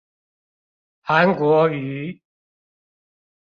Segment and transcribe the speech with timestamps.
[1.05, 2.19] 韓國瑜